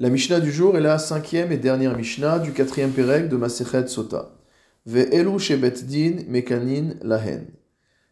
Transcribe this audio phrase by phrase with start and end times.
[0.00, 3.86] La Mishnah du jour est la cinquième et dernière Mishnah du quatrième Pérec de Masechet
[3.86, 4.32] Sota.
[4.86, 7.46] Ve'elu shebet din mekanin lahen.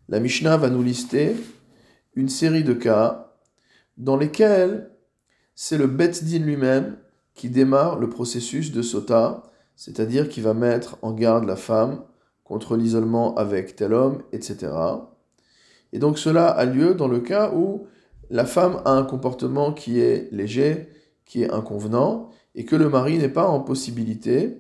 [0.09, 1.35] La Mishnah va nous lister
[2.15, 3.35] une série de cas
[3.97, 4.93] dans lesquels
[5.57, 6.99] c'est le bet din lui-même
[7.35, 9.43] qui démarre le processus de Sota,
[9.75, 12.05] c'est-à-dire qui va mettre en garde la femme
[12.45, 14.69] contre l'isolement avec tel homme, etc.
[15.93, 17.89] Et donc cela a lieu dans le cas où
[18.31, 20.89] la femme a un comportement qui est léger,
[21.33, 24.59] qui est inconvenant et que le mari n'est pas en possibilité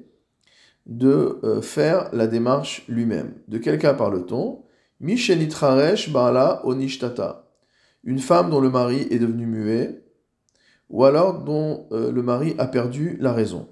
[0.87, 3.35] de euh, faire la démarche lui-même.
[3.47, 4.63] De quel cas parle-t-on?
[4.99, 7.47] Mishenitraresh Baala Onishtata.
[8.05, 10.03] Une femme dont le mari est devenu muet,
[10.89, 13.69] ou alors dont euh, le mari a perdu la raison.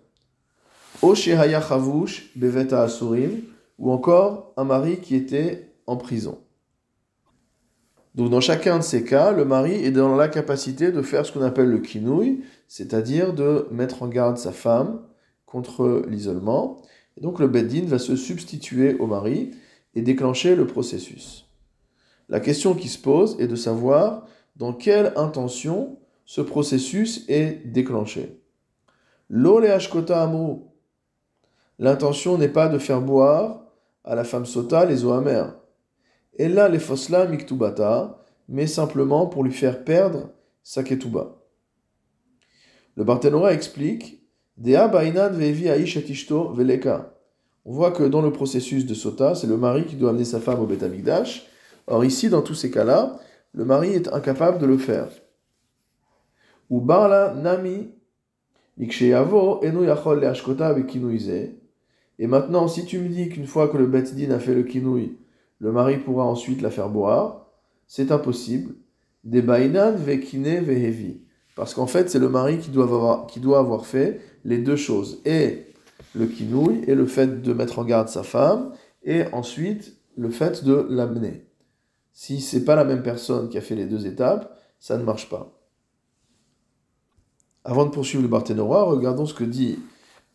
[1.00, 3.44] Oshehaya Chavush Beveta Asurim,
[3.78, 6.38] ou encore un mari qui était en prison.
[8.14, 11.32] Donc dans chacun de ces cas, le mari est dans la capacité de faire ce
[11.32, 15.00] qu'on appelle le kinouï, c'est-à-dire de mettre en garde sa femme
[15.46, 16.82] contre l'isolement.
[17.20, 19.52] Donc le beddin va se substituer au mari
[19.94, 21.46] et déclencher le processus.
[22.28, 28.40] La question qui se pose est de savoir dans quelle intention ce processus est déclenché.
[29.28, 29.68] L'ole
[31.78, 33.64] L'intention n'est pas de faire boire
[34.04, 35.56] à la femme sota les eaux amères.
[36.38, 40.30] Et là, les fosla miktubata, mais simplement pour lui faire perdre
[40.62, 41.36] sa ketuba.
[42.96, 44.18] Le Barthénora explique
[47.64, 50.38] on voit que dans le processus de sota, c'est le mari qui doit amener sa
[50.38, 50.84] femme au Beth
[51.86, 53.18] Or ici, dans tous ces cas-là,
[53.54, 55.08] le mari est incapable de le faire.
[56.68, 57.94] Ou barla nami
[62.18, 65.18] et maintenant, si tu me dis qu'une fois que le Din a fait le kinouï,
[65.60, 67.46] le mari pourra ensuite la faire boire,
[67.86, 68.74] c'est impossible.
[69.24, 71.20] Des bainan vekine vehevi.
[71.54, 74.76] Parce qu'en fait, c'est le mari qui doit, avoir, qui doit avoir fait les deux
[74.76, 75.20] choses.
[75.26, 75.66] Et
[76.14, 80.64] le kinouï, et le fait de mettre en garde sa femme, et ensuite le fait
[80.64, 81.46] de l'amener.
[82.12, 85.28] Si c'est pas la même personne qui a fait les deux étapes, ça ne marche
[85.28, 85.60] pas.
[87.64, 89.78] Avant de poursuivre le Barthénora, regardons ce que dit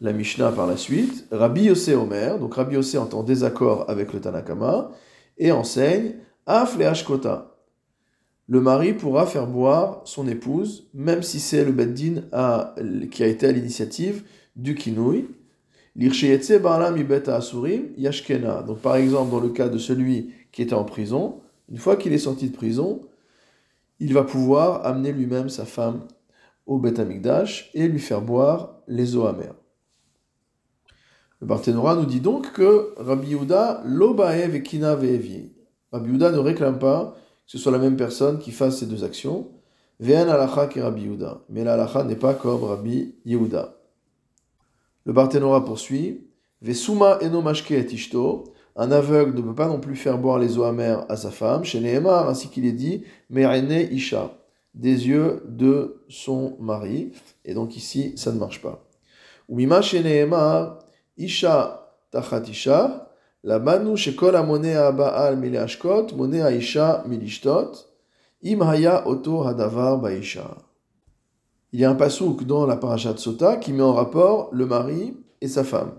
[0.02, 1.26] la Mishnah par la suite.
[1.32, 4.92] Rabbi Yossé Omer, donc Rabbi Yossé entend désaccord avec le Tanakama,
[5.38, 6.14] et enseigne
[6.46, 7.52] Af Kota.
[8.48, 12.22] Le mari pourra faire boire son épouse, même si c'est le Beddin
[13.10, 14.24] qui a été à l'initiative
[14.56, 15.26] du Kinouï.
[17.98, 18.62] Yashkena.
[18.64, 22.14] Donc par exemple, dans le cas de celui qui était en prison, une fois qu'il
[22.14, 23.02] est sorti de prison,
[24.00, 26.02] il va pouvoir amener lui-même sa femme
[26.68, 26.94] au Bet
[27.74, 29.56] et lui faire boire les eaux amères.
[31.42, 35.52] Le Barthénora nous dit donc que Rabbi Yehuda, l'obae vekina ve'evi.
[35.92, 37.16] Rabbi Yehuda ne réclame pas
[37.46, 39.48] que ce soit la même personne qui fasse ces deux actions.
[40.00, 41.42] Ve'en alacha ki Rabbi Yehuda.
[41.50, 43.76] Mais l'alacha n'est pas comme Rabbi Yehuda.
[45.06, 46.28] Le Barthénora poursuit.
[46.62, 48.44] Ve'suma eno et.
[48.78, 51.64] Un aveugle ne peut pas non plus faire boire les eaux amères à sa femme.
[51.64, 54.38] Chez Nehemar, ainsi qu'il est dit, isha.
[54.74, 57.14] Des yeux de son mari.
[57.46, 58.86] Et donc ici, ça ne marche pas.
[59.82, 60.04] Chez
[61.18, 61.82] Isha
[63.44, 63.60] la
[65.36, 66.08] mileashkot,
[67.08, 67.72] milishtot,
[69.06, 69.46] oto.
[71.72, 75.18] Il y a un pasouk dans la parashat Sota qui met en rapport le mari
[75.42, 75.92] et sa femme.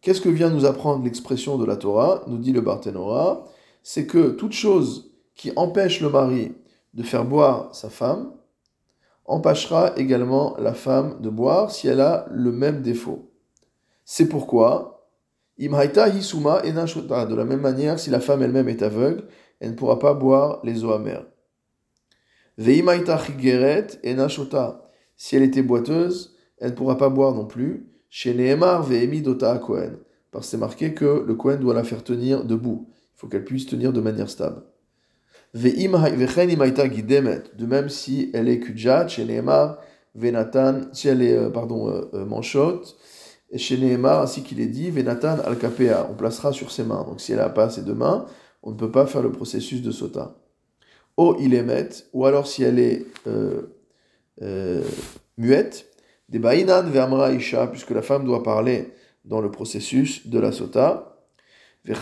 [0.00, 3.44] Qu'est-ce que vient nous apprendre l'expression de la Torah Nous dit le Barthénora,
[3.82, 6.52] c'est que toute chose qui empêche le mari
[6.94, 8.32] de faire boire sa femme
[9.24, 13.30] empêchera également la femme de boire si elle a le même défaut.
[14.08, 15.10] C'est pourquoi,
[15.58, 19.24] imhaita hisuma enashota, de la même manière, si la femme elle-même est aveugle,
[19.58, 21.26] elle ne pourra pas boire les eaux amères.
[22.56, 27.90] Veimaita chigeret enashota, si elle était boiteuse, elle ne pourra pas boire non plus.
[28.08, 29.24] Chez Nehemar veemi
[29.60, 29.98] Kohen,
[30.30, 32.86] parce que c'est marqué que le Kohen doit la faire tenir debout.
[32.88, 34.62] Il faut qu'elle puisse tenir de manière stable.
[35.52, 39.78] de même si elle est kujat, chez Nehemar,
[40.14, 42.96] venatan, si elle est, euh, pardon, euh, euh, manchotte,
[43.50, 45.56] et chez Nehemar, ainsi qu'il est dit, Venatan al
[46.10, 47.04] on placera sur ses mains.
[47.04, 48.26] Donc si elle n'a pas ses deux mains,
[48.62, 50.36] on ne peut pas faire le processus de sota.
[51.16, 53.62] O il émet, ou alors si elle est euh,
[54.42, 54.82] euh,
[55.38, 55.86] muette,
[56.28, 56.84] des ba'inan
[57.70, 58.92] puisque la femme doit parler
[59.24, 61.12] dans le processus de la sota.
[61.84, 61.92] De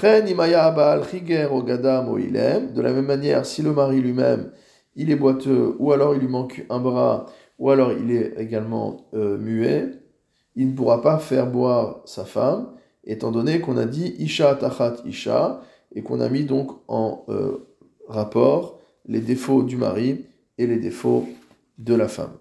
[2.81, 4.51] la même manière, si le mari lui-même,
[4.97, 7.27] il est boiteux, ou alors il lui manque un bras,
[7.59, 9.91] ou alors il est également euh, muet,
[10.57, 12.69] il ne pourra pas faire boire sa femme,
[13.05, 15.63] étant donné qu'on a dit Isha tachat Isha,
[15.95, 17.69] et qu'on a mis donc en euh,
[18.09, 20.27] rapport les défauts du mari
[20.59, 21.29] et les défauts
[21.79, 22.33] de la femme.